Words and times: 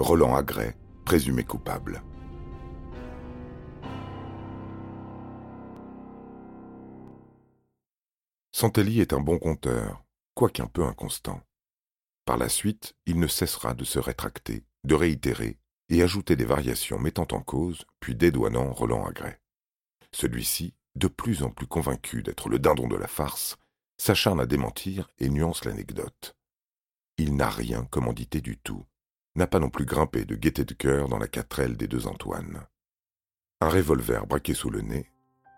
Roland 0.00 0.36
Agray, 0.36 0.76
présumé 1.04 1.42
coupable. 1.42 2.04
Santelli 8.52 9.00
est 9.00 9.12
un 9.12 9.18
bon 9.18 9.40
conteur, 9.40 10.04
quoiqu'un 10.34 10.68
peu 10.68 10.84
inconstant. 10.84 11.40
Par 12.24 12.36
la 12.36 12.48
suite, 12.48 12.94
il 13.06 13.18
ne 13.18 13.26
cessera 13.26 13.74
de 13.74 13.82
se 13.82 13.98
rétracter, 13.98 14.64
de 14.84 14.94
réitérer 14.94 15.58
et 15.88 16.00
ajouter 16.00 16.36
des 16.36 16.44
variations 16.44 17.00
mettant 17.00 17.26
en 17.32 17.40
cause, 17.40 17.84
puis 17.98 18.14
dédouanant 18.14 18.72
Roland 18.72 19.04
Agray. 19.04 19.40
Celui-ci, 20.12 20.74
de 20.94 21.08
plus 21.08 21.42
en 21.42 21.50
plus 21.50 21.66
convaincu 21.66 22.22
d'être 22.22 22.48
le 22.48 22.60
dindon 22.60 22.86
de 22.86 22.96
la 22.96 23.08
farce, 23.08 23.56
s'acharne 23.96 24.38
à 24.38 24.46
démentir 24.46 25.10
et 25.18 25.28
nuance 25.28 25.64
l'anecdote. 25.64 26.36
Il 27.16 27.34
n'a 27.34 27.50
rien 27.50 27.84
commandité 27.84 28.40
du 28.40 28.58
tout, 28.58 28.86
n'a 29.38 29.46
pas 29.46 29.60
non 29.60 29.70
plus 29.70 29.86
grimpé 29.86 30.24
de 30.24 30.34
gaieté 30.34 30.64
de 30.64 30.74
cœur 30.74 31.08
dans 31.08 31.16
la 31.16 31.28
quatrelle 31.28 31.76
des 31.76 31.86
deux 31.86 32.08
Antoine. 32.08 32.66
Un 33.60 33.68
revolver 33.68 34.26
braqué 34.26 34.52
sous 34.52 34.68
le 34.68 34.82
nez, 34.82 35.10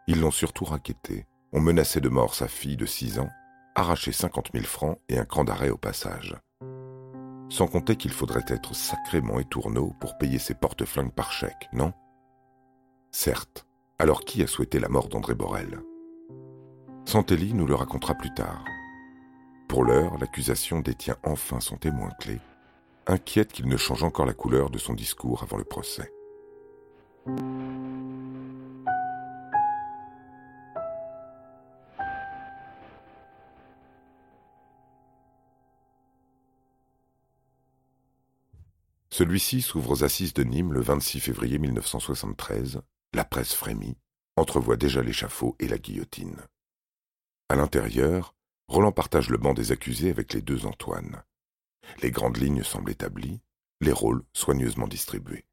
ils 0.07 0.21
l'ont 0.21 0.31
surtout 0.31 0.67
raquetté, 0.67 1.27
ont 1.53 1.61
menacé 1.61 2.01
de 2.01 2.11
mort 2.11 2.35
sa 2.35 2.47
fille 2.47 2.77
de 2.77 2.87
six 2.87 3.19
ans, 3.19 3.31
arraché 3.75 4.13
cinquante 4.13 4.53
mille 4.53 4.67
francs 4.67 4.99
et 5.09 5.19
un 5.19 5.25
cran 5.25 5.45
d'arrêt 5.45 5.71
au 5.71 5.79
passage. 5.79 6.37
Sans 7.49 7.67
compter 7.67 7.97
qu'il 7.97 8.13
faudrait 8.13 8.45
être 8.49 8.75
sacrément 8.75 9.41
étourneau 9.41 9.95
pour 9.99 10.19
payer 10.19 10.39
ses 10.39 10.55
porte-flingues 10.55 11.15
par 11.15 11.33
chèque, 11.33 11.69
non? 11.73 11.93
Certes. 13.11 13.67
Alors 13.99 14.21
qui 14.21 14.43
a 14.43 14.47
souhaité 14.47 14.79
la 14.79 14.89
mort 14.89 15.09
d'André 15.09 15.35
Borel? 15.35 15.81
Santelli 17.07 17.55
nous 17.55 17.67
le 17.67 17.75
racontera 17.75 18.15
plus 18.15 18.33
tard. 18.35 18.65
Pour 19.69 19.85
l'heure, 19.85 20.19
l'accusation 20.19 20.81
détient 20.81 21.17
enfin 21.23 21.61
son 21.61 21.77
témoin 21.77 22.11
clé, 22.21 22.41
inquiète 23.11 23.53
qu'il 23.53 23.67
ne 23.67 23.77
change 23.77 24.05
encore 24.05 24.27
la 24.27 24.35
couleur 24.35 24.71
de 24.71 24.79
son 24.79 24.95
discours 24.95 25.43
avant 25.43 25.57
le 25.57 25.65
procès. 25.65 26.13
Celui-ci 39.11 39.61
s'ouvre 39.61 39.91
aux 39.91 40.05
assises 40.05 40.33
de 40.33 40.45
Nîmes 40.45 40.73
le 40.73 40.81
26 40.81 41.21
février 41.21 41.59
1973. 41.59 42.81
La 43.13 43.25
presse 43.25 43.55
frémit, 43.55 43.99
entrevoit 44.37 44.77
déjà 44.77 45.03
l'échafaud 45.03 45.57
et 45.59 45.67
la 45.67 45.79
guillotine. 45.79 46.37
À 47.49 47.57
l'intérieur, 47.57 48.35
Roland 48.69 48.93
partage 48.93 49.29
le 49.29 49.37
banc 49.37 49.53
des 49.53 49.73
accusés 49.73 50.11
avec 50.11 50.33
les 50.33 50.41
deux 50.41 50.65
Antoine. 50.65 51.25
Les 52.03 52.11
grandes 52.11 52.39
lignes 52.39 52.63
semblent 52.63 52.91
établies, 52.91 53.41
les 53.81 53.93
rôles 53.93 54.23
soigneusement 54.33 54.89
distribués. 54.89 55.47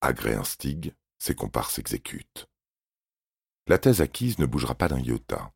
Agré 0.00 0.34
instigue, 0.34 0.94
ses 1.18 1.34
comparses 1.34 1.74
s'exécutent. 1.74 2.48
La 3.66 3.78
thèse 3.78 4.00
acquise 4.00 4.38
ne 4.38 4.46
bougera 4.46 4.74
pas 4.74 4.88
d'un 4.88 5.00
iota, 5.00 5.52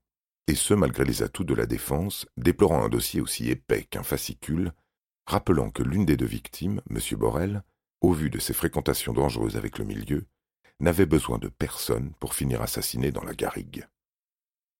et 0.46 0.54
ce 0.54 0.72
malgré 0.72 1.04
les 1.04 1.22
atouts 1.22 1.44
de 1.44 1.54
la 1.54 1.66
défense, 1.66 2.26
déplorant 2.38 2.82
un 2.82 2.88
dossier 2.88 3.20
aussi 3.20 3.50
épais 3.50 3.84
qu'un 3.84 4.02
fascicule 4.02 4.72
rappelant 5.26 5.70
que 5.70 5.82
l'une 5.82 6.06
des 6.06 6.16
deux 6.16 6.26
victimes, 6.26 6.80
M. 6.88 6.98
Borel, 7.18 7.62
au 8.00 8.12
vu 8.12 8.30
de 8.30 8.38
ses 8.38 8.54
fréquentations 8.54 9.12
dangereuses 9.12 9.58
avec 9.58 9.78
le 9.78 9.84
milieu, 9.84 10.26
n'avait 10.80 11.06
besoin 11.06 11.38
de 11.38 11.48
personne 11.48 12.14
pour 12.18 12.34
finir 12.34 12.62
assassiné 12.62 13.12
dans 13.12 13.24
la 13.24 13.34
garrigue. 13.34 13.86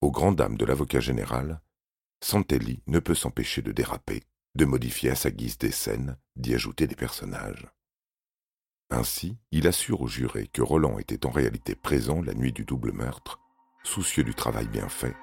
Aux 0.01 0.11
grandes 0.11 0.37
dames 0.37 0.57
de 0.57 0.65
l'avocat 0.65 1.01
général, 1.01 1.61
Santelli 2.23 2.83
ne 2.87 2.99
peut 2.99 3.15
s'empêcher 3.15 3.61
de 3.61 3.73
déraper, 3.73 4.23
de 4.59 4.65
modifier 4.65 5.11
à 5.11 5.15
sa 5.15 5.31
guise 5.31 5.57
des 5.57 5.71
scènes, 5.71 6.17
d'y 6.35 6.53
ajouter 6.53 6.89
des 6.89 6.97
personnages. 6.97 7.69
Ainsi, 8.91 9.39
il 9.53 9.69
assure 9.69 10.01
aux 10.01 10.09
jurés 10.09 10.49
que 10.49 10.63
Roland 10.63 10.99
était 10.99 11.27
en 11.27 11.31
réalité 11.31 11.77
présent 11.77 12.21
la 12.23 12.35
nuit 12.35 12.53
du 12.53 12.65
double 12.65 12.91
meurtre, 12.91 13.39
soucieux 13.85 14.25
du 14.25 14.35
travail 14.35 14.67
bien 14.67 14.89
fait, 14.89 15.15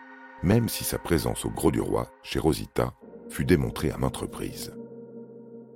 même 0.41 0.69
si 0.69 0.85
sa 0.85 0.99
présence 0.99 1.43
au 1.43 1.49
Gros 1.49 1.71
du 1.71 1.81
Roi, 1.81 2.09
chez 2.23 2.39
Rosita, 2.39 2.93
fut 3.29 3.43
démontrée 3.43 3.91
à 3.91 3.97
maintes 3.97 4.15
reprises. 4.15 4.73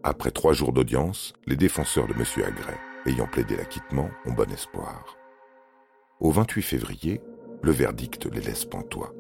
Après 0.03 0.31
trois 0.31 0.53
jours 0.53 0.71
d'audience, 0.71 1.33
les 1.45 1.57
défenseurs 1.57 2.07
de 2.07 2.13
M. 2.13 2.23
Agray, 2.37 2.77
ayant 3.07 3.27
plaidé 3.27 3.57
l'acquittement, 3.57 4.09
ont 4.25 4.33
bon 4.33 4.49
espoir. 4.53 5.17
Au 6.21 6.31
28 6.31 6.61
février, 6.61 7.21
le 7.61 7.71
verdict 7.71 8.25
les 8.27 8.41
laisse 8.41 8.63
pantois. 8.63 9.13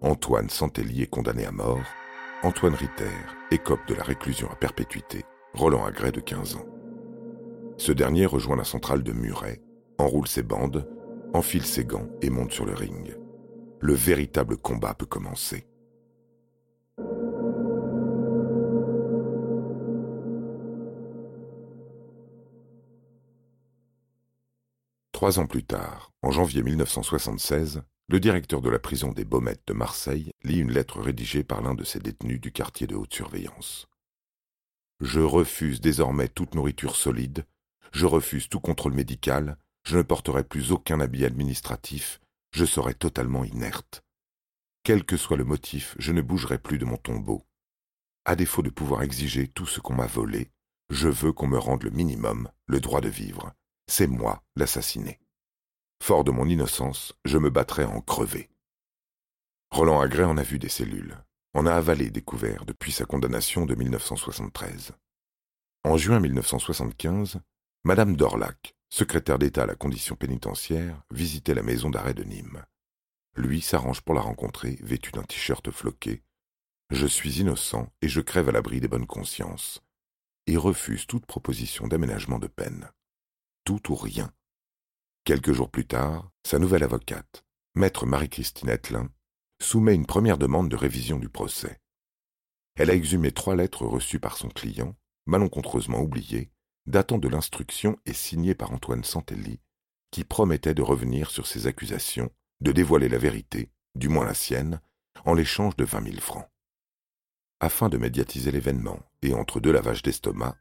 Antoine 0.00 0.48
Santelli 0.48 1.02
est 1.02 1.10
condamné 1.10 1.44
à 1.44 1.52
mort, 1.52 1.84
Antoine 2.44 2.74
Ritter 2.74 3.08
écope 3.50 3.80
de 3.88 3.94
la 3.94 4.02
réclusion 4.02 4.50
à 4.50 4.54
perpétuité, 4.54 5.24
Roland 5.54 5.82
Agray 5.86 6.12
de 6.12 6.20
15 6.20 6.56
ans. 6.56 6.66
Ce 7.78 7.90
dernier 7.90 8.26
rejoint 8.26 8.54
la 8.54 8.64
centrale 8.64 9.02
de 9.02 9.12
Muret, 9.12 9.62
enroule 9.96 10.28
ses 10.28 10.42
bandes, 10.42 10.86
enfile 11.32 11.64
ses 11.64 11.86
gants 11.86 12.06
et 12.20 12.28
monte 12.28 12.52
sur 12.52 12.66
le 12.66 12.74
ring. 12.74 13.16
Le 13.80 13.94
véritable 13.94 14.58
combat 14.58 14.92
peut 14.92 15.06
commencer. 15.06 15.66
Trois 25.12 25.38
ans 25.38 25.46
plus 25.46 25.64
tard, 25.64 26.12
en 26.20 26.30
janvier 26.30 26.62
1976, 26.62 27.84
le 28.08 28.20
directeur 28.20 28.60
de 28.60 28.68
la 28.68 28.78
prison 28.78 29.12
des 29.12 29.24
Baumettes 29.24 29.66
de 29.66 29.72
Marseille 29.72 30.30
lit 30.42 30.58
une 30.58 30.72
lettre 30.72 31.00
rédigée 31.00 31.42
par 31.42 31.62
l'un 31.62 31.74
de 31.74 31.84
ses 31.84 32.00
détenus 32.00 32.40
du 32.40 32.52
quartier 32.52 32.86
de 32.86 32.94
haute 32.94 33.14
surveillance. 33.14 33.86
Je 35.00 35.20
refuse 35.20 35.80
désormais 35.80 36.28
toute 36.28 36.54
nourriture 36.54 36.96
solide, 36.96 37.46
je 37.92 38.06
refuse 38.06 38.48
tout 38.48 38.60
contrôle 38.60 38.92
médical, 38.92 39.56
je 39.84 39.96
ne 39.96 40.02
porterai 40.02 40.44
plus 40.44 40.70
aucun 40.70 41.00
habit 41.00 41.24
administratif, 41.24 42.20
je 42.52 42.64
serai 42.64 42.94
totalement 42.94 43.44
inerte. 43.44 44.02
Quel 44.82 45.04
que 45.04 45.16
soit 45.16 45.38
le 45.38 45.44
motif, 45.44 45.94
je 45.98 46.12
ne 46.12 46.20
bougerai 46.20 46.58
plus 46.58 46.78
de 46.78 46.84
mon 46.84 46.98
tombeau. 46.98 47.46
À 48.26 48.36
défaut 48.36 48.62
de 48.62 48.70
pouvoir 48.70 49.02
exiger 49.02 49.48
tout 49.48 49.66
ce 49.66 49.80
qu'on 49.80 49.94
m'a 49.94 50.06
volé, 50.06 50.50
je 50.90 51.08
veux 51.08 51.32
qu'on 51.32 51.46
me 51.46 51.58
rende 51.58 51.84
le 51.84 51.90
minimum, 51.90 52.50
le 52.66 52.80
droit 52.80 53.00
de 53.00 53.08
vivre. 53.08 53.54
C'est 53.86 54.06
moi 54.06 54.42
l'assassiné. 54.56 55.18
Fort 56.06 56.22
de 56.22 56.30
mon 56.30 56.46
innocence, 56.46 57.14
je 57.24 57.38
me 57.38 57.48
battrai 57.48 57.86
en 57.86 58.02
crever. 58.02 58.50
Roland 59.70 60.02
Agray 60.02 60.26
en 60.26 60.36
a 60.36 60.42
vu 60.42 60.58
des 60.58 60.68
cellules, 60.68 61.16
en 61.54 61.64
a 61.64 61.72
avalé 61.72 62.10
découvert 62.10 62.66
depuis 62.66 62.92
sa 62.92 63.06
condamnation 63.06 63.64
de 63.64 63.74
1973. 63.74 64.92
En 65.82 65.96
juin 65.96 66.20
1975, 66.20 67.40
Madame 67.84 68.16
Dorlac, 68.16 68.76
secrétaire 68.90 69.38
d'État 69.38 69.62
à 69.62 69.66
la 69.66 69.76
condition 69.76 70.14
pénitentiaire, 70.14 71.02
visitait 71.10 71.54
la 71.54 71.62
maison 71.62 71.88
d'arrêt 71.88 72.12
de 72.12 72.24
Nîmes. 72.24 72.66
Lui 73.34 73.62
s'arrange 73.62 74.02
pour 74.02 74.14
la 74.14 74.20
rencontrer, 74.20 74.76
vêtu 74.82 75.10
d'un 75.10 75.22
t-shirt 75.22 75.70
floqué. 75.70 76.22
Je 76.90 77.06
suis 77.06 77.40
innocent 77.40 77.90
et 78.02 78.08
je 78.08 78.20
crève 78.20 78.50
à 78.50 78.52
l'abri 78.52 78.78
des 78.78 78.88
bonnes 78.88 79.06
consciences, 79.06 79.82
et 80.46 80.58
refuse 80.58 81.06
toute 81.06 81.24
proposition 81.24 81.88
d'aménagement 81.88 82.38
de 82.38 82.48
peine 82.48 82.90
tout 83.64 83.90
ou 83.90 83.94
rien. 83.94 84.30
Quelques 85.24 85.52
jours 85.52 85.70
plus 85.70 85.86
tard, 85.86 86.30
sa 86.46 86.58
nouvelle 86.58 86.82
avocate, 86.82 87.46
maître 87.74 88.04
Marie-Christine 88.04 88.68
Etlin, 88.68 89.08
soumet 89.58 89.94
une 89.94 90.04
première 90.04 90.36
demande 90.36 90.68
de 90.68 90.76
révision 90.76 91.18
du 91.18 91.30
procès. 91.30 91.80
Elle 92.76 92.90
a 92.90 92.94
exhumé 92.94 93.32
trois 93.32 93.56
lettres 93.56 93.86
reçues 93.86 94.20
par 94.20 94.36
son 94.36 94.48
client, 94.48 94.94
malencontreusement 95.24 96.02
oubliées, 96.02 96.50
datant 96.84 97.16
de 97.16 97.28
l'instruction 97.28 97.98
et 98.04 98.12
signées 98.12 98.54
par 98.54 98.72
Antoine 98.72 99.02
Santelli, 99.02 99.60
qui 100.10 100.24
promettait 100.24 100.74
de 100.74 100.82
revenir 100.82 101.30
sur 101.30 101.46
ses 101.46 101.66
accusations, 101.66 102.30
de 102.60 102.72
dévoiler 102.72 103.08
la 103.08 103.16
vérité, 103.16 103.70
du 103.94 104.10
moins 104.10 104.26
la 104.26 104.34
sienne, 104.34 104.82
en 105.24 105.32
l'échange 105.32 105.74
de 105.76 105.84
vingt 105.84 106.02
mille 106.02 106.20
francs. 106.20 106.50
Afin 107.60 107.88
de 107.88 107.96
médiatiser 107.96 108.50
l'événement, 108.50 109.00
et 109.22 109.32
entre 109.32 109.58
deux 109.58 109.72
lavages 109.72 110.02
d'estomac, 110.02 110.58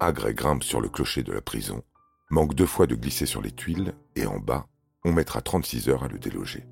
Agré 0.00 0.34
grimpe 0.34 0.64
sur 0.64 0.80
le 0.80 0.88
clocher 0.88 1.22
de 1.22 1.30
la 1.30 1.42
prison 1.42 1.84
manque 2.30 2.54
deux 2.54 2.66
fois 2.66 2.86
de 2.86 2.94
glisser 2.94 3.26
sur 3.26 3.42
les 3.42 3.50
tuiles, 3.50 3.94
et 4.14 4.26
en 4.26 4.38
bas, 4.38 4.66
on 5.04 5.12
mettra 5.12 5.40
36 5.40 5.88
heures 5.88 6.04
à 6.04 6.08
le 6.08 6.18
déloger. 6.18 6.66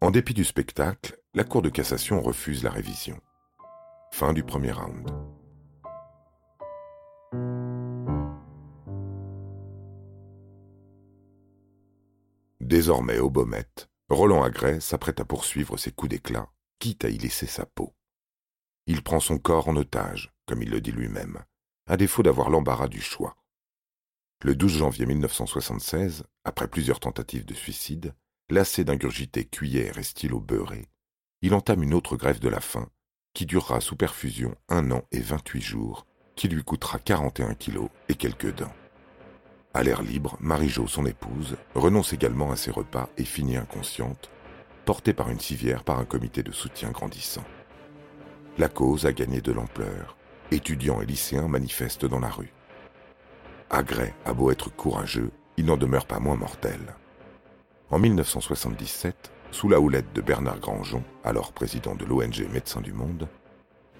En 0.00 0.10
dépit 0.10 0.34
du 0.34 0.44
spectacle, 0.44 1.18
la 1.34 1.44
Cour 1.44 1.62
de 1.62 1.68
cassation 1.68 2.20
refuse 2.20 2.62
la 2.64 2.70
révision. 2.70 3.20
Fin 4.12 4.32
du 4.32 4.42
premier 4.42 4.72
round. 4.72 5.10
Désormais 12.60 13.18
au 13.18 13.30
Baumette, 13.30 13.88
Roland 14.08 14.42
Agray 14.42 14.80
s'apprête 14.80 15.20
à 15.20 15.24
poursuivre 15.24 15.76
ses 15.76 15.92
coups 15.92 16.10
d'éclat, 16.10 16.48
quitte 16.78 17.04
à 17.04 17.10
y 17.10 17.18
laisser 17.18 17.46
sa 17.46 17.66
peau. 17.66 17.94
Il 18.86 19.02
prend 19.02 19.20
son 19.20 19.38
corps 19.38 19.68
en 19.68 19.76
otage, 19.76 20.32
comme 20.46 20.62
il 20.62 20.70
le 20.70 20.80
dit 20.80 20.92
lui-même, 20.92 21.44
à 21.86 21.96
défaut 21.96 22.22
d'avoir 22.22 22.50
l'embarras 22.50 22.88
du 22.88 23.00
choix. 23.00 23.36
Le 24.44 24.54
12 24.54 24.78
janvier 24.78 25.06
1976, 25.06 26.24
après 26.44 26.68
plusieurs 26.68 27.00
tentatives 27.00 27.46
de 27.46 27.54
suicide, 27.54 28.12
lassé 28.50 28.84
d'ingurgiter 28.84 29.46
cuillère 29.46 29.96
et 29.96 30.02
stylo 30.02 30.40
beurré, 30.40 30.88
il 31.40 31.54
entame 31.54 31.82
une 31.82 31.94
autre 31.94 32.16
grève 32.16 32.38
de 32.38 32.50
la 32.50 32.60
faim, 32.60 32.90
qui 33.32 33.46
durera 33.46 33.80
sous 33.80 33.96
perfusion 33.96 34.54
un 34.68 34.90
an 34.90 35.04
et 35.10 35.20
vingt-huit 35.20 35.62
jours, 35.62 36.06
qui 36.36 36.48
lui 36.48 36.62
coûtera 36.62 36.98
41 36.98 37.54
kilos 37.54 37.88
et 38.10 38.14
quelques 38.14 38.54
dents. 38.54 38.74
À 39.72 39.82
l'air 39.82 40.02
libre, 40.02 40.36
Marie-Jo, 40.40 40.86
son 40.86 41.06
épouse, 41.06 41.56
renonce 41.74 42.12
également 42.12 42.52
à 42.52 42.56
ses 42.56 42.70
repas 42.70 43.08
et 43.16 43.24
finit 43.24 43.56
inconsciente, 43.56 44.30
portée 44.84 45.14
par 45.14 45.30
une 45.30 45.40
civière 45.40 45.82
par 45.82 45.98
un 45.98 46.04
comité 46.04 46.42
de 46.42 46.52
soutien 46.52 46.90
grandissant. 46.90 47.44
La 48.58 48.68
cause 48.68 49.06
a 49.06 49.14
gagné 49.14 49.40
de 49.40 49.52
l'ampleur. 49.52 50.18
Étudiants 50.50 51.00
et 51.00 51.06
lycéens 51.06 51.48
manifestent 51.48 52.06
dans 52.06 52.20
la 52.20 52.30
rue. 52.30 52.52
Agray 53.70 54.14
a 54.24 54.32
beau 54.32 54.52
être 54.52 54.70
courageux, 54.70 55.30
il 55.56 55.64
n'en 55.66 55.76
demeure 55.76 56.06
pas 56.06 56.20
moins 56.20 56.36
mortel. 56.36 56.78
En 57.90 57.98
1977, 57.98 59.32
sous 59.50 59.68
la 59.68 59.80
houlette 59.80 60.12
de 60.12 60.20
Bernard 60.20 60.60
Grangeon, 60.60 61.02
alors 61.24 61.52
président 61.52 61.96
de 61.96 62.04
l'ONG 62.04 62.46
Médecins 62.52 62.80
du 62.80 62.92
Monde, 62.92 63.28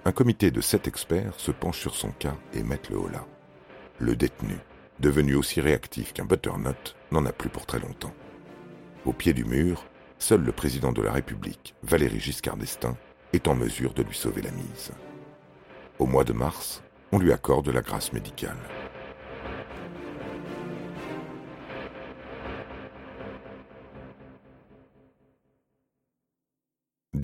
un 0.05 0.13
comité 0.13 0.53
de 0.53 0.61
sept 0.61 0.87
experts 0.87 1.35
se 1.39 1.51
penche 1.51 1.81
sur 1.81 1.97
son 1.97 2.11
cas 2.11 2.37
et 2.55 2.63
met 2.63 2.81
le 2.91 2.97
holà. 2.97 3.27
Le 3.99 4.15
détenu, 4.15 4.57
devenu 5.01 5.35
aussi 5.35 5.61
réactif 5.61 6.13
qu'un 6.13 6.27
butternut, 6.27 6.95
n'en 7.11 7.27
a 7.27 7.33
plus 7.33 7.49
pour 7.49 7.67
très 7.67 7.81
longtemps. 7.81 8.15
Au 9.05 9.13
pied 9.13 9.33
du 9.33 9.45
mur, 9.45 9.85
seul 10.21 10.43
le 10.43 10.53
président 10.53 10.93
de 10.93 11.03
la 11.03 11.11
République, 11.11 11.75
Valéry 11.83 12.21
Giscard 12.21 12.57
d'Estaing, 12.57 12.97
est 13.33 13.49
en 13.49 13.57
mesure 13.57 13.95
de 13.95 14.05
lui 14.05 14.15
sauver 14.15 14.43
la 14.43 14.53
mise. 14.53 14.93
Au 15.99 16.07
mois 16.07 16.25
de 16.25 16.33
mars, 16.33 16.85
on 17.11 17.19
lui 17.19 17.33
accorde 17.33 17.69
la 17.69 17.83
grâce 17.83 18.13
médicale. 18.13 18.57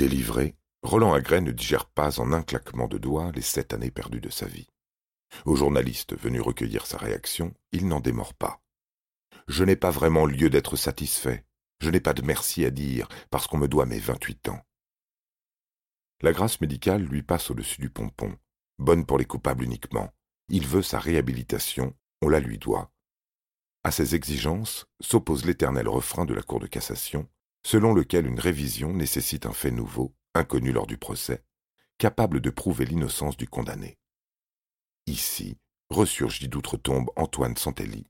Délivré, 0.03 0.57
Roland 0.83 1.13
Agray 1.13 1.41
ne 1.43 1.53
digère 1.53 1.87
pas 1.87 2.19
en 2.19 2.33
un 2.33 2.43
claquement 2.43 2.89
de 2.89 2.99
doigts 2.99 3.31
les 3.37 3.41
sept 3.41 3.73
années 3.73 3.93
perdues 3.93 4.21
de 4.21 4.31
sa 4.31 4.47
vie. 4.47 4.67
Au 5.45 5.55
journaliste 5.55 6.19
venu 6.19 6.41
recueillir 6.41 6.87
sa 6.87 6.99
réaction, 6.99 7.55
il 7.71 7.87
n'en 7.87 8.01
démord 8.01 8.35
pas. 8.35 8.61
Je 9.47 9.63
n'ai 9.63 9.77
pas 9.77 9.93
vraiment 9.93 10.27
lieu 10.27 10.51
d'être 10.51 10.75
satisfait. 10.75 11.47
Je 11.79 11.89
n'ai 11.89 12.01
pas 12.01 12.15
de 12.15 12.23
merci 12.23 12.65
à 12.65 12.71
dire 12.71 13.07
parce 13.31 13.47
qu'on 13.47 13.59
me 13.59 13.69
doit 13.69 13.87
mes 13.87 14.01
vingt-huit 14.01 14.49
ans. 14.49 14.61
La 16.21 16.33
grâce 16.33 16.61
médicale 16.61 17.05
lui 17.05 17.23
passe 17.23 17.53
au-dessus 17.53 17.81
du 17.81 17.89
pompon, 17.89 18.37
bonne 18.81 19.07
pour 19.07 19.19
les 19.19 19.25
coupables 19.25 19.63
uniquement. 19.63 20.13
Il 20.49 20.67
veut 20.67 20.83
sa 20.83 20.99
réhabilitation, 20.99 21.95
on 22.23 22.29
la 22.29 22.41
lui 22.41 22.59
doit. 22.59 22.91
À 23.85 23.93
ces 23.93 24.17
exigences 24.17 24.85
s'oppose 25.01 25.45
l'éternel 25.45 25.87
refrain 25.87 26.25
de 26.25 26.35
la 26.35 26.43
Cour 26.43 26.59
de 26.59 26.67
cassation, 26.67 27.29
selon 27.65 27.95
lequel 27.95 28.27
une 28.27 28.41
révision 28.41 28.93
nécessite 28.93 29.47
un 29.47 29.53
fait 29.53 29.71
nouveau 29.71 30.15
inconnu 30.35 30.73
lors 30.73 30.87
du 30.87 30.99
procès, 30.99 31.45
capable 31.99 32.41
de 32.41 32.51
prouver 32.51 32.85
l'innocence 32.85 33.37
du 33.37 33.47
condamné. 33.47 33.99
Ici 35.07 35.59
ressurgit 35.91 36.49
d'outre-tombe 36.49 37.11
Antoine 37.17 37.57
Santelli, 37.57 38.07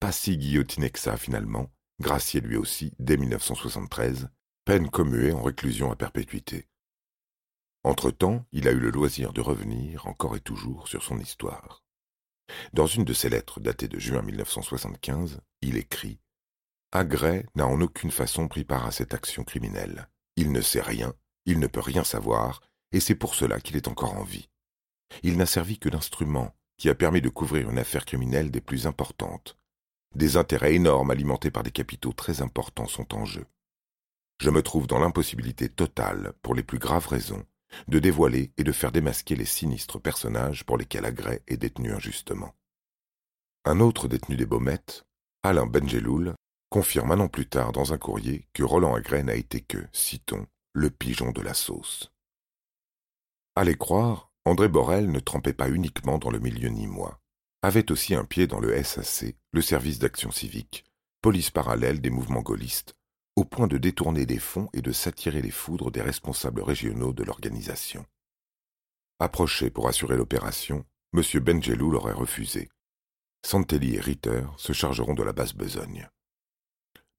pas 0.00 0.12
si 0.12 0.36
guillotiné 0.36 0.90
que 0.90 0.98
ça 0.98 1.16
finalement, 1.16 1.72
gracié 2.00 2.40
lui 2.40 2.56
aussi 2.56 2.92
dès 2.98 3.16
1973, 3.16 4.28
peine 4.64 4.90
commuée 4.90 5.32
en 5.32 5.42
réclusion 5.42 5.90
à 5.90 5.96
perpétuité. 5.96 6.68
Entre-temps, 7.84 8.44
il 8.52 8.68
a 8.68 8.72
eu 8.72 8.78
le 8.78 8.90
loisir 8.90 9.32
de 9.32 9.40
revenir, 9.40 10.06
encore 10.06 10.36
et 10.36 10.40
toujours, 10.40 10.86
sur 10.86 11.02
son 11.02 11.18
histoire. 11.18 11.82
Dans 12.72 12.86
une 12.86 13.04
de 13.04 13.12
ses 13.12 13.28
lettres 13.28 13.60
datées 13.60 13.88
de 13.88 13.98
juin 13.98 14.22
1975, 14.22 15.40
il 15.62 15.76
écrit 15.76 16.20
Agray 16.92 17.46
n'a 17.54 17.66
en 17.66 17.80
aucune 17.80 18.10
façon 18.10 18.48
pris 18.48 18.64
part 18.64 18.86
à 18.86 18.92
cette 18.92 19.14
action 19.14 19.44
criminelle. 19.44 20.08
Il 20.36 20.52
ne 20.52 20.60
sait 20.60 20.80
rien 20.80 21.14
il 21.46 21.58
ne 21.58 21.66
peut 21.66 21.80
rien 21.80 22.04
savoir, 22.04 22.60
et 22.92 23.00
c'est 23.00 23.14
pour 23.14 23.34
cela 23.34 23.60
qu'il 23.60 23.76
est 23.76 23.88
encore 23.88 24.14
en 24.14 24.22
vie. 24.22 24.48
Il 25.22 25.36
n'a 25.36 25.46
servi 25.46 25.78
que 25.78 25.88
d'instrument 25.88 26.54
qui 26.78 26.88
a 26.88 26.94
permis 26.94 27.20
de 27.20 27.28
couvrir 27.28 27.70
une 27.70 27.78
affaire 27.78 28.04
criminelle 28.04 28.50
des 28.50 28.60
plus 28.60 28.86
importantes. 28.86 29.58
Des 30.14 30.36
intérêts 30.36 30.74
énormes 30.74 31.10
alimentés 31.10 31.50
par 31.50 31.62
des 31.62 31.70
capitaux 31.70 32.12
très 32.12 32.42
importants 32.42 32.86
sont 32.86 33.14
en 33.14 33.24
jeu. 33.24 33.46
Je 34.40 34.50
me 34.50 34.62
trouve 34.62 34.86
dans 34.86 34.98
l'impossibilité 34.98 35.68
totale, 35.68 36.32
pour 36.42 36.54
les 36.54 36.62
plus 36.62 36.78
graves 36.78 37.06
raisons, 37.06 37.44
de 37.88 37.98
dévoiler 37.98 38.52
et 38.56 38.64
de 38.64 38.72
faire 38.72 38.92
démasquer 38.92 39.36
les 39.36 39.44
sinistres 39.44 40.00
personnages 40.00 40.64
pour 40.64 40.76
lesquels 40.76 41.06
Agray 41.06 41.40
est 41.46 41.56
détenu 41.56 41.92
injustement. 41.92 42.54
Un 43.64 43.80
autre 43.80 44.08
détenu 44.08 44.36
des 44.36 44.46
Baumettes, 44.46 45.04
Alain 45.42 45.66
Benjeloul, 45.66 46.34
confirme 46.72 47.10
un 47.10 47.20
an 47.20 47.28
plus 47.28 47.46
tard 47.46 47.70
dans 47.72 47.92
un 47.92 47.98
courrier 47.98 48.48
que 48.54 48.62
Roland 48.62 48.94
Agray 48.94 49.22
n'a 49.22 49.34
été 49.34 49.60
que, 49.60 49.76
citons, 49.92 50.46
le 50.72 50.88
pigeon 50.88 51.30
de 51.30 51.42
la 51.42 51.52
sauce. 51.52 52.10
Allez 53.54 53.76
croire, 53.76 54.32
André 54.46 54.68
Borel 54.68 55.10
ne 55.10 55.20
trempait 55.20 55.52
pas 55.52 55.68
uniquement 55.68 56.16
dans 56.16 56.30
le 56.30 56.38
milieu 56.38 56.70
nîmois, 56.70 57.20
avait 57.60 57.92
aussi 57.92 58.14
un 58.14 58.24
pied 58.24 58.46
dans 58.46 58.58
le 58.58 58.82
SAC, 58.82 59.36
le 59.52 59.60
service 59.60 59.98
d'action 59.98 60.30
civique, 60.30 60.86
police 61.20 61.50
parallèle 61.50 62.00
des 62.00 62.08
mouvements 62.08 62.40
gaullistes, 62.40 62.94
au 63.36 63.44
point 63.44 63.66
de 63.66 63.76
détourner 63.76 64.24
des 64.24 64.38
fonds 64.38 64.70
et 64.72 64.80
de 64.80 64.92
s'attirer 64.92 65.42
les 65.42 65.50
foudres 65.50 65.90
des 65.90 66.00
responsables 66.00 66.62
régionaux 66.62 67.12
de 67.12 67.22
l'organisation. 67.22 68.06
Approché 69.18 69.68
pour 69.68 69.88
assurer 69.88 70.16
l'opération, 70.16 70.86
M. 71.12 71.22
Benjelou 71.38 71.90
l'aurait 71.90 72.14
refusé. 72.14 72.70
Santelli 73.44 73.96
et 73.96 74.00
Ritter 74.00 74.44
se 74.56 74.72
chargeront 74.72 75.12
de 75.12 75.22
la 75.22 75.34
basse 75.34 75.54
besogne. 75.54 76.08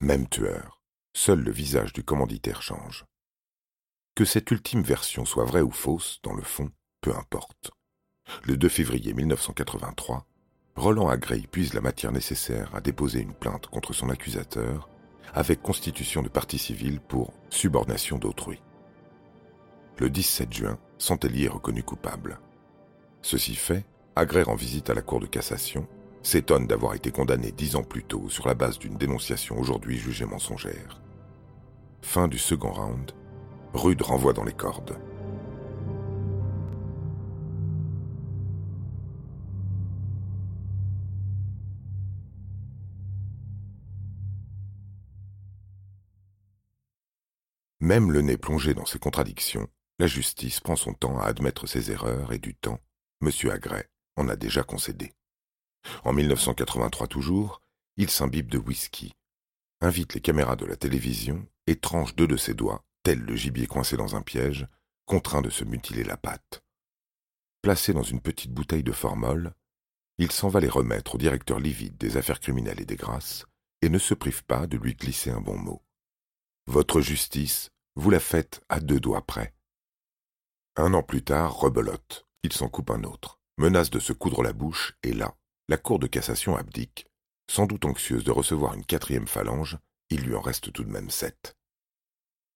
Même 0.01 0.27
tueur, 0.27 0.81
seul 1.13 1.39
le 1.39 1.51
visage 1.51 1.93
du 1.93 2.03
commanditaire 2.03 2.61
change. 2.61 3.05
Que 4.15 4.25
cette 4.25 4.51
ultime 4.51 4.83
version 4.83 5.25
soit 5.25 5.45
vraie 5.45 5.61
ou 5.61 5.71
fausse, 5.71 6.19
dans 6.23 6.33
le 6.33 6.43
fond, 6.43 6.71
peu 7.01 7.15
importe. 7.15 7.71
Le 8.43 8.57
2 8.57 8.69
février 8.69 9.13
1983, 9.13 10.25
Roland 10.75 11.09
Agrey 11.09 11.47
puise 11.51 11.73
la 11.73 11.81
matière 11.81 12.11
nécessaire 12.11 12.73
à 12.75 12.81
déposer 12.81 13.21
une 13.21 13.33
plainte 13.33 13.67
contre 13.67 13.93
son 13.93 14.09
accusateur 14.09 14.89
avec 15.33 15.61
constitution 15.61 16.21
de 16.21 16.29
partie 16.29 16.57
civile 16.57 16.99
pour 16.99 17.33
subordination 17.49 18.17
d'autrui. 18.17 18.61
Le 19.99 20.09
17 20.09 20.51
juin, 20.53 20.79
Santelli 20.97 21.45
est 21.45 21.49
reconnu 21.49 21.83
coupable. 21.83 22.39
Ceci 23.21 23.55
fait, 23.55 23.85
Agrey 24.15 24.43
rend 24.43 24.55
visite 24.55 24.89
à 24.89 24.93
la 24.93 25.01
Cour 25.01 25.19
de 25.19 25.27
cassation, 25.27 25.87
s'étonne 26.23 26.67
d'avoir 26.67 26.95
été 26.95 27.11
condamné 27.11 27.51
dix 27.51 27.75
ans 27.75 27.83
plus 27.83 28.03
tôt 28.03 28.29
sur 28.29 28.47
la 28.47 28.55
base 28.55 28.79
d'une 28.79 28.97
dénonciation 28.97 29.59
aujourd'hui 29.59 29.97
jugée 29.97 30.25
mensongère. 30.25 31.01
Fin 32.01 32.27
du 32.27 32.37
second 32.37 32.71
round, 32.71 33.11
Rude 33.73 34.01
renvoie 34.01 34.33
dans 34.33 34.43
les 34.43 34.53
cordes. 34.53 34.97
Même 47.79 48.13
le 48.13 48.21
nez 48.21 48.37
plongé 48.37 48.73
dans 48.73 48.85
ses 48.85 48.97
contradictions, 48.97 49.67
la 49.99 50.07
justice 50.07 50.61
prend 50.61 50.77
son 50.77 50.93
temps 50.93 51.19
à 51.19 51.25
admettre 51.25 51.67
ses 51.67 51.91
erreurs 51.91 52.31
et 52.31 52.39
du 52.39 52.55
temps, 52.55 52.79
M. 53.21 53.29
Agray 53.51 53.83
en 54.15 54.29
a 54.29 54.37
déjà 54.37 54.63
concédé. 54.63 55.11
En 56.03 56.13
1983 56.13 57.07
toujours, 57.07 57.61
il 57.97 58.09
s'imbibe 58.09 58.49
de 58.49 58.57
whisky, 58.57 59.13
invite 59.81 60.13
les 60.13 60.21
caméras 60.21 60.55
de 60.55 60.65
la 60.65 60.75
télévision 60.75 61.47
et 61.67 61.75
tranche 61.75 62.15
deux 62.15 62.27
de 62.27 62.37
ses 62.37 62.53
doigts 62.53 62.83
tel 63.03 63.19
le 63.19 63.35
gibier 63.35 63.67
coincé 63.67 63.97
dans 63.97 64.15
un 64.15 64.21
piège, 64.21 64.67
contraint 65.05 65.41
de 65.41 65.49
se 65.49 65.65
mutiler 65.65 66.03
la 66.03 66.17
patte. 66.17 66.63
Placé 67.61 67.93
dans 67.93 68.03
une 68.03 68.21
petite 68.21 68.53
bouteille 68.53 68.83
de 68.83 68.91
formol, 68.91 69.53
il 70.17 70.31
s'en 70.31 70.47
va 70.47 70.59
les 70.59 70.69
remettre 70.69 71.15
au 71.15 71.17
directeur 71.17 71.59
livide 71.59 71.97
des 71.97 72.17
affaires 72.17 72.39
criminelles 72.39 72.81
et 72.81 72.85
des 72.85 72.95
grâces, 72.95 73.45
et 73.81 73.89
ne 73.89 73.99
se 73.99 74.13
prive 74.13 74.43
pas 74.45 74.67
de 74.67 74.77
lui 74.77 74.95
glisser 74.95 75.31
un 75.31 75.41
bon 75.41 75.57
mot. 75.57 75.83
Votre 76.67 77.01
justice, 77.01 77.69
vous 77.95 78.09
la 78.09 78.21
faites 78.21 78.63
à 78.69 78.79
deux 78.79 78.99
doigts 78.99 79.25
près. 79.25 79.53
Un 80.77 80.93
an 80.93 81.03
plus 81.03 81.23
tard, 81.23 81.53
rebelote, 81.53 82.25
il 82.43 82.53
s'en 82.53 82.69
coupe 82.69 82.89
un 82.89 83.03
autre, 83.03 83.39
menace 83.57 83.89
de 83.89 83.99
se 83.99 84.13
coudre 84.13 84.43
la 84.43 84.53
bouche, 84.53 84.97
et 85.03 85.13
là, 85.13 85.35
la 85.69 85.77
Cour 85.77 85.99
de 85.99 86.07
cassation 86.07 86.57
abdique. 86.57 87.07
Sans 87.49 87.65
doute 87.65 87.85
anxieuse 87.85 88.23
de 88.23 88.31
recevoir 88.31 88.73
une 88.73 88.85
quatrième 88.85 89.27
phalange, 89.27 89.77
il 90.09 90.21
lui 90.21 90.35
en 90.35 90.41
reste 90.41 90.73
tout 90.73 90.83
de 90.83 90.91
même 90.91 91.09
sept. 91.09 91.55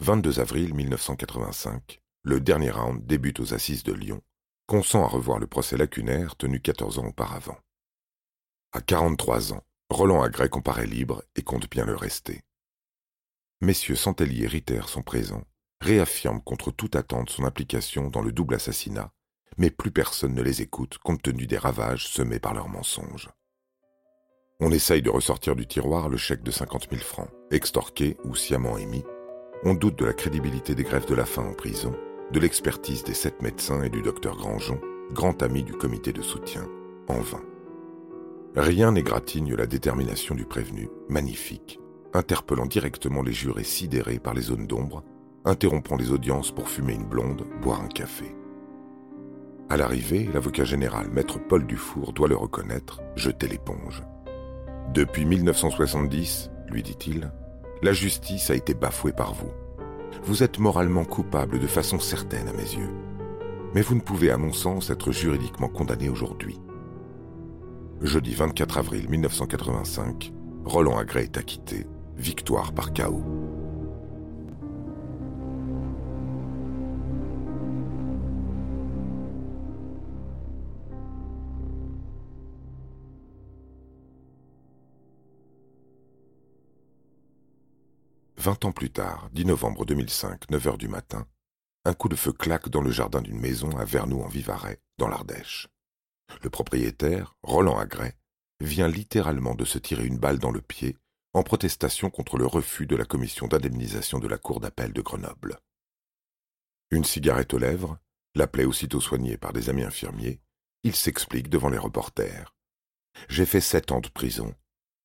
22 0.01 0.39
avril 0.39 0.73
1985, 0.73 2.01
le 2.23 2.41
dernier 2.41 2.71
round 2.71 3.05
débute 3.05 3.39
aux 3.39 3.53
assises 3.53 3.83
de 3.83 3.93
Lyon, 3.93 4.21
consent 4.67 5.03
à 5.03 5.07
revoir 5.07 5.39
le 5.39 5.47
procès 5.47 5.77
lacunaire 5.77 6.35
tenu 6.35 6.59
14 6.59 6.99
ans 6.99 7.07
auparavant. 7.07 7.57
À 8.73 8.81
43 8.81 9.53
ans, 9.53 9.63
Roland 9.89 10.21
Agrey 10.21 10.49
comparaît 10.49 10.85
libre 10.85 11.23
et 11.35 11.41
compte 11.41 11.69
bien 11.69 11.85
le 11.85 11.95
rester. 11.95 12.43
Messieurs 13.61 13.95
Santelli 13.95 14.43
et 14.43 14.47
Ritter 14.47 14.81
sont 14.87 15.01
présents, 15.01 15.45
réaffirment 15.79 16.41
contre 16.41 16.71
toute 16.71 16.97
attente 16.97 17.29
son 17.29 17.45
implication 17.45 18.09
dans 18.09 18.21
le 18.21 18.33
double 18.33 18.55
assassinat, 18.55 19.13
mais 19.57 19.69
plus 19.69 19.91
personne 19.91 20.33
ne 20.33 20.41
les 20.41 20.61
écoute 20.61 20.97
compte 20.99 21.21
tenu 21.21 21.47
des 21.47 21.57
ravages 21.57 22.07
semés 22.07 22.39
par 22.39 22.53
leurs 22.53 22.69
mensonges. 22.69 23.29
On 24.59 24.71
essaye 24.71 25.01
de 25.01 25.09
ressortir 25.09 25.55
du 25.55 25.67
tiroir 25.67 26.09
le 26.09 26.17
chèque 26.17 26.43
de 26.43 26.51
50 26.51 26.87
000 26.89 27.01
francs, 27.01 27.29
extorqué 27.51 28.17
ou 28.23 28.35
sciemment 28.35 28.77
émis, 28.77 29.03
on 29.63 29.73
doute 29.73 29.97
de 29.97 30.05
la 30.05 30.13
crédibilité 30.13 30.75
des 30.75 30.83
grèves 30.83 31.07
de 31.07 31.15
la 31.15 31.25
faim 31.25 31.45
en 31.49 31.53
prison, 31.53 31.95
de 32.31 32.39
l'expertise 32.39 33.03
des 33.03 33.15
sept 33.15 33.41
médecins 33.41 33.81
et 33.81 33.89
du 33.89 34.01
docteur 34.01 34.35
Grandjean, 34.35 34.79
grand 35.11 35.41
ami 35.41 35.63
du 35.63 35.73
comité 35.73 36.13
de 36.13 36.21
soutien, 36.21 36.67
en 37.07 37.19
vain. 37.19 37.41
Rien 38.55 38.91
n'égratigne 38.91 39.55
la 39.55 39.65
détermination 39.65 40.35
du 40.35 40.45
prévenu, 40.45 40.89
magnifique, 41.09 41.79
interpellant 42.13 42.65
directement 42.65 43.23
les 43.23 43.33
jurés 43.33 43.63
sidérés 43.63 44.19
par 44.19 44.33
les 44.33 44.41
zones 44.41 44.67
d'ombre, 44.67 45.03
interrompant 45.43 45.95
les 45.95 46.11
audiences 46.11 46.51
pour 46.51 46.69
fumer 46.69 46.93
une 46.93 47.07
blonde, 47.07 47.45
boire 47.61 47.81
un 47.81 47.87
café. 47.87 48.35
À 49.69 49.75
l'arrivée, 49.75 50.29
l'avocat 50.33 50.63
général, 50.63 51.09
maître 51.11 51.39
Paul 51.39 51.67
Dufour, 51.67 52.13
doit 52.13 52.29
le 52.29 52.37
reconnaître, 52.37 53.01
jeter 53.17 53.49
l'éponge. 53.49 54.01
Depuis 54.93 55.25
1970, 55.25 56.49
lui 56.69 56.83
dit-il, 56.83 57.31
la 57.81 57.91
justice 57.91 58.49
a 58.49 58.55
été 58.55 58.73
bafouée 58.73 59.11
par 59.11 59.33
vous. 59.33 59.51
Vous 60.23 60.41
êtes 60.41 60.59
moralement 60.59 61.03
coupable 61.03 61.59
de 61.59 61.67
façon 61.67 61.99
certaine 61.99 62.47
à 62.47 62.53
mes 62.53 62.59
yeux. 62.59 62.89
Mais 63.75 63.81
vous 63.81 63.95
ne 63.95 64.01
pouvez, 64.01 64.31
à 64.31 64.37
mon 64.37 64.53
sens, 64.53 64.89
être 64.89 65.11
juridiquement 65.11 65.67
condamné 65.67 66.07
aujourd'hui. 66.07 66.57
Jeudi 68.01 68.35
24 68.35 68.77
avril 68.77 69.09
1985, 69.09 70.31
Roland 70.63 70.97
Agré 70.97 71.23
est 71.23 71.37
acquitté, 71.37 71.85
victoire 72.15 72.71
par 72.71 72.93
chaos. 72.93 73.46
Vingt 88.47 88.63
ans 88.63 88.71
plus 88.71 88.89
tard, 88.89 89.29
10 89.33 89.43
novembre 89.43 89.85
2005, 89.85 90.49
9 90.49 90.67
heures 90.67 90.77
du 90.77 90.87
matin, 90.87 91.27
un 91.83 91.93
coup 91.93 92.07
de 92.07 92.15
feu 92.15 92.31
claque 92.31 92.69
dans 92.69 92.79
le 92.79 92.91
jardin 92.91 93.21
d'une 93.21 93.41
maison 93.41 93.77
à 93.77 93.83
Vernoux-en-Vivarais, 93.83 94.79
dans 94.97 95.09
l'Ardèche. 95.09 95.67
Le 96.43 96.49
propriétaire, 96.49 97.35
Roland 97.43 97.77
Agret, 97.77 98.15
vient 98.61 98.87
littéralement 98.87 99.53
de 99.53 99.65
se 99.65 99.77
tirer 99.77 100.05
une 100.05 100.17
balle 100.17 100.39
dans 100.39 100.51
le 100.51 100.61
pied 100.61 100.95
en 101.33 101.43
protestation 101.43 102.09
contre 102.09 102.37
le 102.37 102.45
refus 102.45 102.87
de 102.87 102.95
la 102.95 103.03
commission 103.03 103.49
d'indemnisation 103.49 104.17
de 104.17 104.29
la 104.29 104.37
Cour 104.37 104.61
d'appel 104.61 104.93
de 104.93 105.01
Grenoble. 105.01 105.59
Une 106.89 107.03
cigarette 107.03 107.53
aux 107.53 107.59
lèvres, 107.59 107.97
la 108.33 108.47
plaie 108.47 108.63
aussitôt 108.63 109.01
soignée 109.01 109.35
par 109.35 109.51
des 109.51 109.69
amis 109.69 109.83
infirmiers, 109.83 110.39
il 110.83 110.95
s'explique 110.95 111.49
devant 111.49 111.67
les 111.67 111.77
reporters. 111.77 112.55
J'ai 113.27 113.45
fait 113.45 113.59
sept 113.59 113.91
ans 113.91 113.99
de 113.99 114.07
prison. 114.07 114.55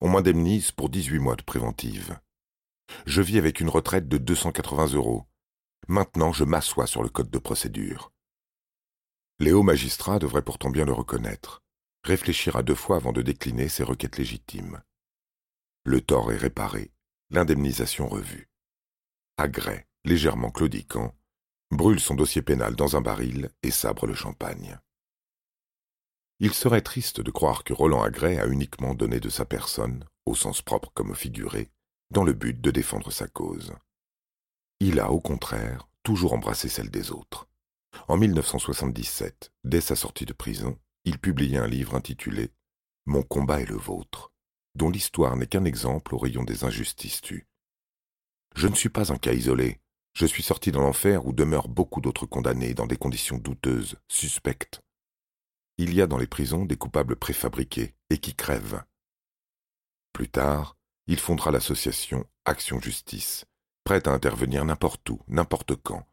On 0.00 0.10
m'indemnise 0.10 0.70
pour 0.70 0.90
dix-huit 0.90 1.18
mois 1.18 1.34
de 1.34 1.42
préventive. 1.42 2.20
Je 3.06 3.22
vis 3.22 3.38
avec 3.38 3.60
une 3.60 3.68
retraite 3.68 4.08
de 4.08 4.18
280 4.18 4.94
euros. 4.94 5.26
Maintenant, 5.88 6.32
je 6.32 6.44
m'assois 6.44 6.86
sur 6.86 7.02
le 7.02 7.08
code 7.08 7.30
de 7.30 7.38
procédure. 7.38 8.12
Les 9.38 9.52
hauts 9.52 9.62
magistrats 9.62 10.18
devraient 10.18 10.42
pourtant 10.42 10.70
bien 10.70 10.84
le 10.84 10.92
reconnaître, 10.92 11.62
réfléchir 12.04 12.56
à 12.56 12.62
deux 12.62 12.74
fois 12.74 12.96
avant 12.96 13.12
de 13.12 13.22
décliner 13.22 13.68
ses 13.68 13.82
requêtes 13.82 14.18
légitimes. 14.18 14.82
Le 15.84 16.00
tort 16.00 16.30
est 16.30 16.36
réparé, 16.36 16.92
l'indemnisation 17.30 18.08
revue. 18.08 18.48
Agrès, 19.36 19.88
légèrement 20.04 20.50
claudiquant, 20.50 21.16
brûle 21.72 21.98
son 21.98 22.14
dossier 22.14 22.42
pénal 22.42 22.76
dans 22.76 22.96
un 22.96 23.00
baril 23.00 23.50
et 23.62 23.70
sabre 23.70 24.06
le 24.06 24.14
champagne. 24.14 24.78
Il 26.38 26.54
serait 26.54 26.82
triste 26.82 27.20
de 27.20 27.30
croire 27.30 27.64
que 27.64 27.72
Roland 27.72 28.02
Agrès 28.02 28.38
a 28.38 28.46
uniquement 28.46 28.94
donné 28.94 29.20
de 29.20 29.28
sa 29.28 29.44
personne, 29.44 30.04
au 30.26 30.34
sens 30.34 30.62
propre 30.62 30.90
comme 30.94 31.14
figuré, 31.14 31.70
dans 32.12 32.24
le 32.24 32.34
but 32.34 32.60
de 32.60 32.70
défendre 32.70 33.10
sa 33.10 33.26
cause. 33.26 33.72
Il 34.80 35.00
a, 35.00 35.10
au 35.10 35.20
contraire, 35.20 35.88
toujours 36.02 36.34
embrassé 36.34 36.68
celle 36.68 36.90
des 36.90 37.10
autres. 37.10 37.48
En 38.06 38.16
1977, 38.16 39.50
dès 39.64 39.80
sa 39.80 39.96
sortie 39.96 40.26
de 40.26 40.32
prison, 40.32 40.78
il 41.04 41.18
publia 41.18 41.62
un 41.62 41.66
livre 41.66 41.94
intitulé 41.94 42.50
Mon 43.06 43.22
combat 43.22 43.60
est 43.60 43.68
le 43.68 43.76
vôtre, 43.76 44.30
dont 44.74 44.90
l'histoire 44.90 45.36
n'est 45.36 45.46
qu'un 45.46 45.64
exemple 45.64 46.14
au 46.14 46.18
rayon 46.18 46.44
des 46.44 46.64
injustices 46.64 47.22
tues. 47.22 47.48
Je 48.54 48.68
ne 48.68 48.74
suis 48.74 48.90
pas 48.90 49.12
un 49.12 49.16
cas 49.16 49.32
isolé. 49.32 49.80
Je 50.12 50.26
suis 50.26 50.42
sorti 50.42 50.70
dans 50.70 50.82
l'enfer 50.82 51.26
où 51.26 51.32
demeurent 51.32 51.68
beaucoup 51.68 52.02
d'autres 52.02 52.26
condamnés 52.26 52.74
dans 52.74 52.86
des 52.86 52.98
conditions 52.98 53.38
douteuses, 53.38 53.96
suspectes. 54.08 54.82
Il 55.78 55.94
y 55.94 56.02
a 56.02 56.06
dans 56.06 56.18
les 56.18 56.26
prisons 56.26 56.66
des 56.66 56.76
coupables 56.76 57.16
préfabriqués 57.16 57.94
et 58.10 58.18
qui 58.18 58.34
crèvent. 58.34 58.82
Plus 60.12 60.28
tard, 60.28 60.76
il 61.06 61.18
fondera 61.18 61.50
l'association 61.50 62.26
Action 62.44 62.80
Justice, 62.80 63.44
prête 63.84 64.06
à 64.06 64.12
intervenir 64.12 64.64
n'importe 64.64 65.08
où, 65.10 65.20
n'importe 65.28 65.76
quand. 65.76 66.06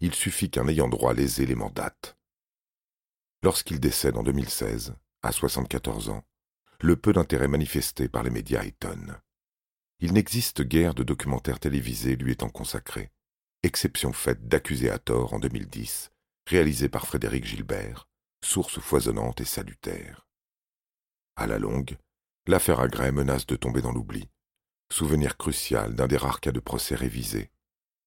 Il 0.00 0.14
suffit 0.14 0.50
qu'un 0.50 0.68
ayant 0.68 0.88
droit 0.88 1.14
lésé 1.14 1.46
les 1.46 1.54
mandate. 1.54 2.16
Lorsqu'il 3.42 3.80
décède 3.80 4.16
en 4.16 4.22
2016, 4.22 4.94
à 5.22 5.32
74 5.32 6.10
ans, 6.10 6.24
le 6.80 6.96
peu 6.96 7.12
d'intérêt 7.12 7.48
manifesté 7.48 8.08
par 8.08 8.22
les 8.22 8.30
médias 8.30 8.64
étonne. 8.64 9.20
Il 10.00 10.12
n'existe 10.12 10.62
guère 10.62 10.94
de 10.94 11.02
documentaires 11.02 11.58
télévisés 11.58 12.16
lui 12.16 12.32
étant 12.32 12.50
consacrés, 12.50 13.10
exception 13.62 14.12
faite 14.12 14.46
d'accusés 14.46 14.90
à 14.90 14.98
tort 14.98 15.32
en 15.32 15.38
2010, 15.38 16.10
réalisé 16.46 16.88
par 16.88 17.06
Frédéric 17.06 17.44
Gilbert, 17.44 18.08
source 18.44 18.78
foisonnante 18.78 19.40
et 19.40 19.44
salutaire. 19.46 20.26
À 21.34 21.46
la 21.46 21.58
longue, 21.58 21.96
l'affaire 22.46 22.80
Agrès 22.80 23.12
menace 23.12 23.46
de 23.46 23.56
tomber 23.56 23.80
dans 23.80 23.92
l'oubli 23.92 24.28
souvenir 24.90 25.36
crucial 25.36 25.94
d'un 25.94 26.06
des 26.06 26.16
rares 26.16 26.40
cas 26.40 26.52
de 26.52 26.60
procès 26.60 26.94
révisés, 26.94 27.50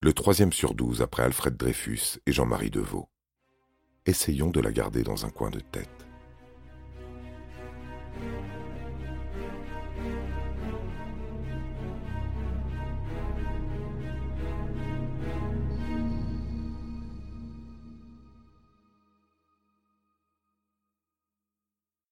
le 0.02 0.14
troisième 0.14 0.54
sur 0.54 0.74
douze 0.74 1.02
après 1.02 1.24
Alfred 1.24 1.58
Dreyfus 1.58 2.20
et 2.26 2.32
Jean-Marie 2.32 2.70
Deveau. 2.70 3.10
Essayons 4.06 4.50
de 4.50 4.62
la 4.62 4.72
garder 4.72 5.04
dans 5.04 5.26
un 5.26 5.30
coin 5.30 5.50
de 5.50 5.60
tête. 5.60 5.99